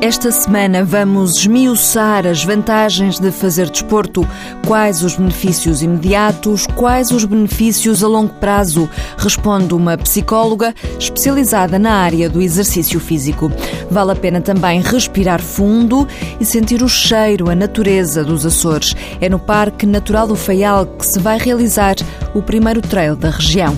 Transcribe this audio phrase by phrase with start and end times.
[0.00, 4.28] Esta semana vamos esmiuçar as vantagens de fazer desporto,
[4.66, 11.92] quais os benefícios imediatos, quais os benefícios a longo prazo, responde uma psicóloga especializada na
[11.92, 13.50] área do exercício físico.
[13.90, 16.06] Vale a pena também respirar fundo
[16.38, 18.94] e sentir o cheiro, a natureza dos Açores.
[19.18, 21.96] É no Parque Natural do Faial que se vai realizar
[22.34, 23.74] o primeiro trail da região.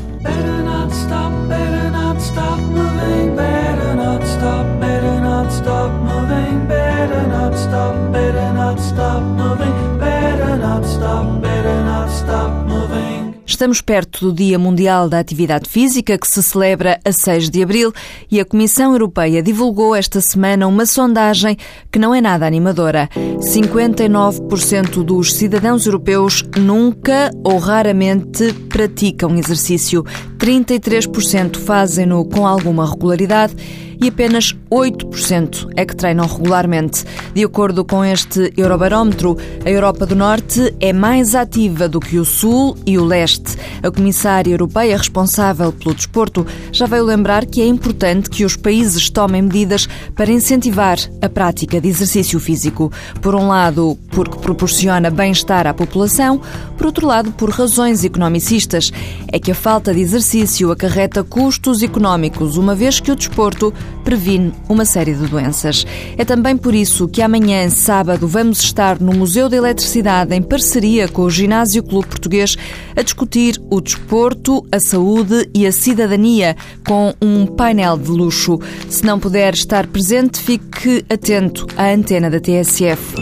[13.59, 17.92] Estamos perto do Dia Mundial da Atividade Física, que se celebra a 6 de abril,
[18.30, 21.56] e a Comissão Europeia divulgou esta semana uma sondagem
[21.90, 23.09] que não é nada animadora.
[23.16, 30.04] 59% dos cidadãos europeus nunca ou raramente praticam exercício,
[30.38, 33.56] 33% fazem-no com alguma regularidade
[34.01, 37.05] e apenas 8% é que treinam regularmente.
[37.34, 42.24] De acordo com este Eurobarómetro, a Europa do Norte é mais ativa do que o
[42.24, 43.57] Sul e o Leste.
[43.82, 49.10] A comissária europeia responsável pelo desporto já veio lembrar que é importante que os países
[49.10, 52.93] tomem medidas para incentivar a prática de exercício físico.
[53.21, 56.40] Por um lado, porque proporciona bem-estar à população,
[56.77, 58.93] por outro lado, por razões economicistas.
[59.33, 63.73] É que a falta de exercício acarreta custos económicos, uma vez que o desporto
[64.04, 65.86] previne uma série de doenças.
[66.16, 71.08] É também por isso que amanhã, sábado, vamos estar no Museu da Eletricidade, em parceria
[71.08, 72.56] com o Ginásio Clube Português,
[72.97, 78.59] a discutir o desporto, a saúde e a cidadania com um painel de luxo.
[78.88, 83.16] Se não puder estar presente, fique atento à antena da TSF.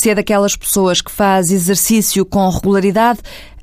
[0.00, 3.18] Se é daquelas pessoas que faz exercício com regularidade,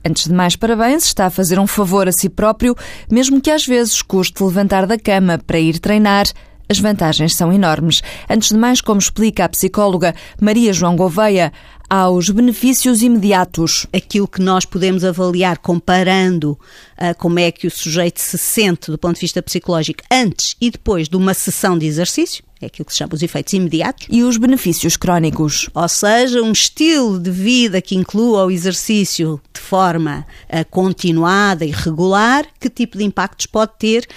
[0.08, 2.74] Antes de mais, parabéns, está a fazer um favor a si próprio,
[3.12, 6.28] mesmo que às vezes custe levantar da cama para ir treinar.
[6.70, 8.02] As vantagens são enormes.
[8.30, 11.52] Antes de mais, como explica a psicóloga Maria João Gouveia,
[11.90, 13.86] há os benefícios imediatos.
[13.92, 18.98] Aquilo que nós podemos avaliar comparando uh, como é que o sujeito se sente do
[18.98, 22.92] ponto de vista psicológico antes e depois de uma sessão de exercício, é aquilo que
[22.92, 24.08] se chama os efeitos imediatos.
[24.10, 25.70] E os benefícios crónicos.
[25.74, 31.72] Ou seja, um estilo de vida que inclua o exercício de forma uh, continuada e
[31.72, 34.08] regular, que tipo de impactos pode ter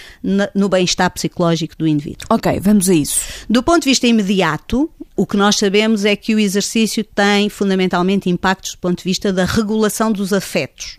[0.55, 2.27] no bem-estar psicológico do indivíduo.
[2.31, 3.21] Ok, vamos a isso.
[3.49, 8.31] Do ponto de vista imediato, o que nós sabemos é que o exercício tem fundamentalmente
[8.31, 10.99] impactos do ponto de vista da regulação dos afetos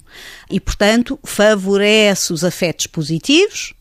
[0.49, 3.73] e, portanto, favorece os afetos positivos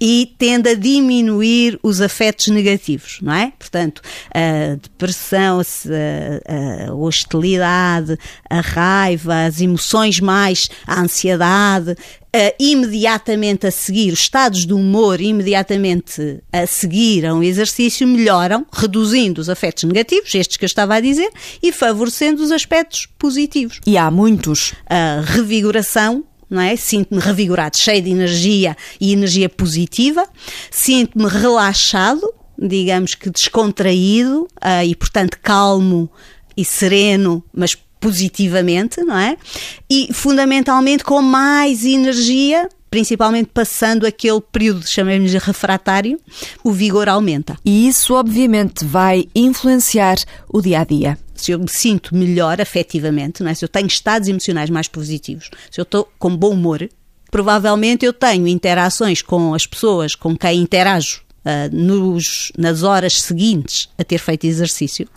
[0.00, 3.52] e tende a diminuir os afetos negativos, não é?
[3.58, 4.02] Portanto,
[4.34, 8.18] a depressão, a, a hostilidade,
[8.50, 11.96] a raiva, as emoções mais, a ansiedade,
[12.34, 18.64] Uh, imediatamente a seguir, os estados de humor imediatamente a seguir a um exercício melhoram,
[18.72, 21.30] reduzindo os afetos negativos, estes que eu estava a dizer,
[21.62, 23.80] e favorecendo os aspectos positivos.
[23.86, 24.72] E há muitos.
[24.86, 26.76] A revigoração não é?
[26.76, 30.26] Sinto-me revigorado, cheio de energia e energia positiva,
[30.70, 36.10] sinto-me relaxado, digamos que descontraído uh, e, portanto, calmo
[36.54, 39.36] e sereno, mas positivamente, não é?
[39.88, 46.20] E fundamentalmente com mais energia, principalmente passando aquele período, chamemos de refratário,
[46.62, 47.56] o vigor aumenta.
[47.64, 50.16] E isso, obviamente, vai influenciar
[50.46, 53.54] o dia a dia se eu me sinto melhor afetivamente, não é?
[53.54, 56.88] se eu tenho estados emocionais mais positivos, se eu estou com bom humor,
[57.30, 63.88] provavelmente eu tenho interações com as pessoas com quem interajo uh, nos, nas horas seguintes
[63.98, 65.08] a ter feito exercício.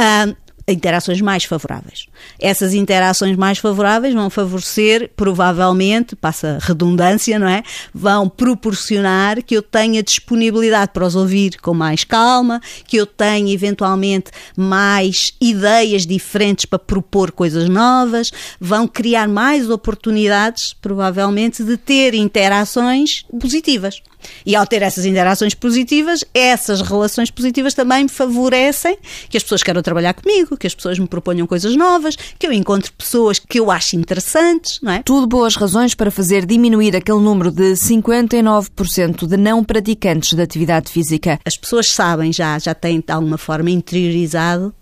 [0.00, 0.34] Uh,
[0.72, 2.06] interações mais favoráveis.
[2.38, 7.62] Essas interações mais favoráveis vão favorecer, provavelmente, passa redundância, não é?
[7.94, 13.52] Vão proporcionar que eu tenha disponibilidade para os ouvir com mais calma, que eu tenha
[13.52, 18.30] eventualmente mais ideias diferentes para propor coisas novas,
[18.60, 24.02] vão criar mais oportunidades, provavelmente, de ter interações positivas.
[24.44, 28.98] E ao ter essas interações positivas, essas relações positivas também favorecem
[29.28, 32.52] que as pessoas queiram trabalhar comigo, que as pessoas me proponham coisas novas, que eu
[32.52, 35.02] encontre pessoas que eu acho interessantes, não é?
[35.02, 40.90] Tudo boas razões para fazer diminuir aquele número de 59% de não praticantes de atividade
[40.90, 41.40] física.
[41.44, 44.74] As pessoas sabem já, já têm de alguma forma interiorizado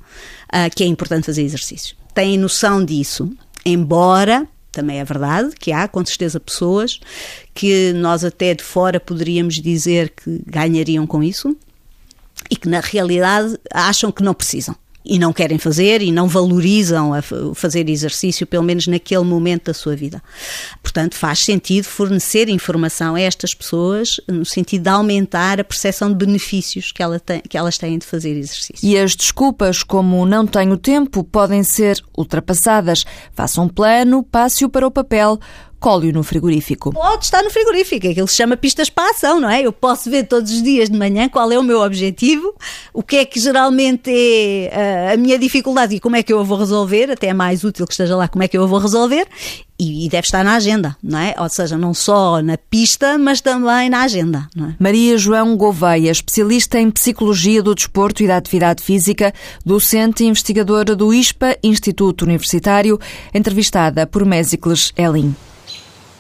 [0.49, 1.97] uh, que é importante fazer exercício.
[2.15, 3.31] Têm noção disso,
[3.65, 7.01] embora também é verdade que há, com certeza, pessoas
[7.55, 11.57] que nós até de fora poderíamos dizer que ganhariam com isso
[12.51, 14.77] e que na realidade acham que não precisam
[15.09, 17.13] e não querem fazer e não valorizam
[17.55, 20.23] fazer exercício, pelo menos naquele momento da sua vida.
[20.83, 26.27] Portanto, faz sentido fornecer informação a estas pessoas no sentido de aumentar a percepção de
[26.27, 28.87] benefícios que, ela tem, que elas têm de fazer exercício.
[28.87, 33.05] E as desculpas, como não tenho tempo, podem ser ultrapassadas.
[33.33, 35.39] Faça um plano, passe-o para o papel
[35.79, 36.93] cole no frigorífico.
[36.93, 39.63] Pode estar no frigorífico, aquilo se chama pistas para a ação, não é?
[39.63, 42.55] Eu posso ver todos os dias de manhã qual é o meu objetivo,
[42.93, 46.41] o que é que geralmente é uh, a minha dificuldade e como é que eu
[46.41, 48.67] a vou resolver, até é mais útil que esteja lá como é que eu a
[48.67, 49.27] vou resolver,
[49.79, 51.35] e, deve estar na agenda, não é?
[51.39, 54.49] Ou seja, não só na pista, mas também na agenda.
[54.57, 54.75] É?
[54.79, 59.35] Maria João Gouveia, especialista em Psicologia do Desporto e da Atividade Física,
[59.65, 62.99] docente e investigadora do ISPA, Instituto Universitário,
[63.35, 65.35] entrevistada por Mésicles Elin.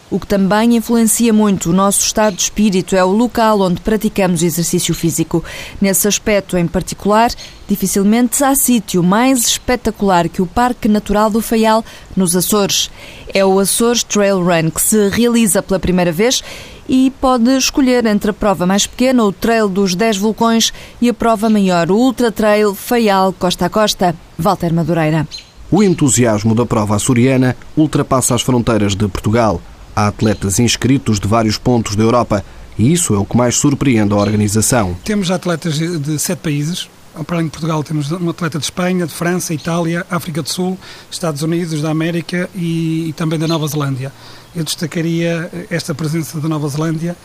[0.09, 4.43] O que também influencia muito o nosso estado de espírito é o local onde praticamos
[4.43, 5.43] exercício físico.
[5.81, 7.33] Nesse aspecto em particular,
[7.69, 11.85] dificilmente há sítio mais espetacular que o Parque Natural do Faial,
[12.17, 12.89] nos Açores.
[13.35, 16.41] É o Açores Trail Run que se realiza pela primeira vez
[16.89, 21.15] e pode escolher entre a prova mais pequena, o Trail dos 10 Vulcões, e a
[21.15, 24.15] prova maior, o Ultra Trail Faial Costa a Costa.
[24.39, 25.27] Walter Madureira.
[25.69, 29.61] O entusiasmo da prova açoriana ultrapassa as fronteiras de Portugal.
[29.99, 32.45] Há atletas inscritos de vários pontos da Europa
[32.79, 34.95] e isso é o que mais surpreende a organização.
[35.03, 36.87] Temos atletas de sete países.
[37.27, 40.79] Para além de Portugal, temos um atleta de Espanha, de França, Itália, África do Sul,
[41.11, 44.13] Estados Unidos, da América e, e também da Nova Zelândia.
[44.55, 47.17] Eu destacaria esta presença da Nova Zelândia,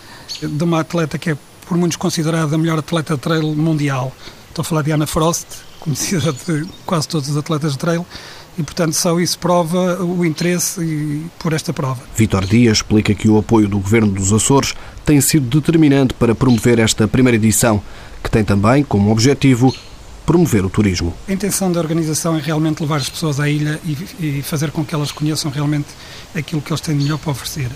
[0.42, 1.38] de uma atleta que é
[1.68, 4.14] por muitos considerada a melhor atleta de trail mundial.
[4.48, 5.46] Estou a falar de Anna Frost,
[5.78, 8.06] conhecida de quase todos os atletas de trail,
[8.58, 12.02] e, portanto, só isso prova o interesse por esta prova.
[12.16, 14.74] Vítor Dias explica que o apoio do Governo dos Açores
[15.06, 17.82] tem sido determinante para promover esta primeira edição,
[18.24, 19.74] que tem também como objetivo
[20.26, 21.14] promover o turismo.
[21.28, 24.86] A intenção da organização é realmente levar as pessoas à ilha e, e fazer com
[24.86, 25.88] que elas conheçam realmente
[26.36, 27.70] aquilo que eles têm de melhor para oferecer.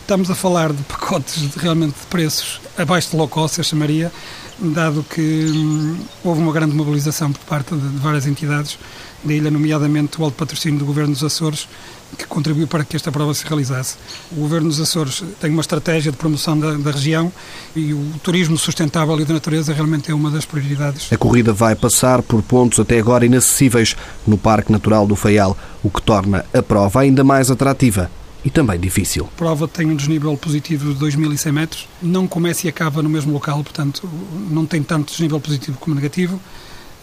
[0.00, 4.12] Estamos a falar de pacotes de, realmente de preços abaixo de low cost, eu chamaria,
[4.58, 8.78] dado que hum, houve uma grande mobilização por parte de, de várias entidades
[9.24, 11.68] da ilha, nomeadamente o alto patrocínio do Governo dos Açores,
[12.16, 13.96] que contribuiu para que esta prova se realizasse.
[14.30, 17.32] O Governo dos Açores tem uma estratégia de promoção da, da, região
[17.74, 21.12] e o turismo sustentável e da natureza realmente é uma das prioridades.
[21.12, 23.96] A corrida vai passar por pontos até agora inacessíveis
[24.26, 28.10] no Parque Natural do Faial, o que torna a prova ainda mais atrativa
[28.44, 29.28] e também difícil.
[29.34, 33.32] A prova tem um desnível positivo de 2.100 metros, não começa e acaba no mesmo
[33.32, 34.08] local, portanto
[34.50, 36.40] não tem tanto desnível positivo como negativo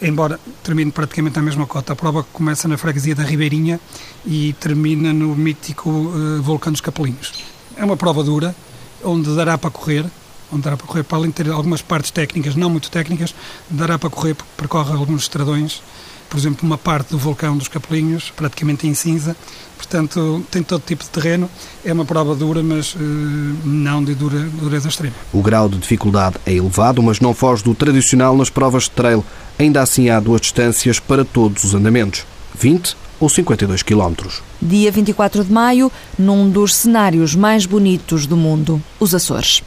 [0.02, 1.94] embora termine praticamente na mesma cota.
[1.94, 3.80] A prova começa na freguesia da Ribeirinha
[4.26, 7.34] e termina no mítico uh, Vulcão dos Capelinhos.
[7.76, 8.56] É uma prova dura,
[9.04, 10.06] onde dará para correr,
[10.52, 13.34] onde dará para correr, para além de ter algumas partes técnicas, não muito técnicas,
[13.70, 15.82] dará para correr, porque percorre alguns estradões,
[16.30, 19.36] por exemplo, uma parte do vulcão dos Capelinhos, praticamente em cinza,
[19.78, 21.50] portanto tem todo tipo de terreno,
[21.84, 25.16] é uma prova dura, mas uh, não de dura, dureza extrema.
[25.34, 29.26] O grau de dificuldade é elevado, mas não foge do tradicional nas provas de trail,
[29.60, 32.26] ainda assim há duas distâncias para todos os andamentos,
[32.58, 34.42] 20 ou 52 quilómetros.
[34.62, 39.62] Dia 24 de maio, num dos cenários mais bonitos do mundo, os Açores.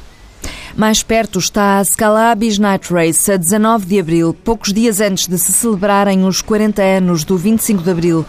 [0.75, 5.37] Mais perto está a Scalabis Night Race, a 19 de abril, poucos dias antes de
[5.37, 8.25] se celebrarem os 40 anos do 25 de abril.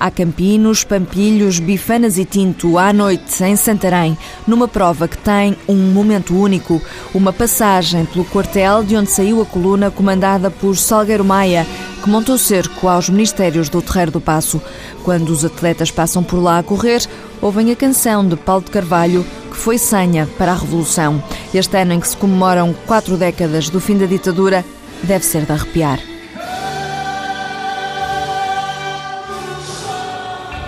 [0.00, 4.16] Há Campinos, Pampilhos, Bifanas e Tinto à noite em Santarém,
[4.46, 6.80] numa prova que tem um momento único,
[7.12, 11.66] uma passagem pelo quartel de onde saiu a coluna comandada por Salgueiro Maia,
[12.00, 14.62] que montou cerco aos ministérios do Terreiro do Passo.
[15.02, 17.04] Quando os atletas passam por lá a correr,
[17.42, 21.20] ouvem a canção de Paulo de Carvalho, que foi senha para a Revolução.
[21.52, 24.64] Este ano em que se comemoram quatro décadas do fim da ditadura,
[25.02, 25.98] deve ser de arrepiar.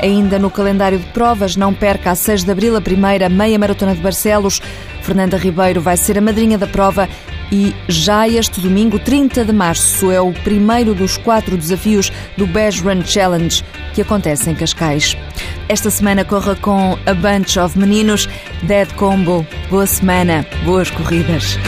[0.02, 3.95] Ainda no calendário de provas, não perca a 6 de abril a primeira meia maratona
[3.95, 4.61] de Barcelos.
[5.02, 7.09] Fernanda Ribeiro vai ser a madrinha da prova
[7.52, 12.83] e já este domingo, 30 de março, é o primeiro dos quatro desafios do Beige
[12.83, 15.16] Run Challenge que acontece em Cascais.
[15.69, 18.28] Esta semana corra com a Bunch of Meninos,
[18.62, 19.47] Dead Combo.
[19.69, 21.59] Boa semana, boas corridas.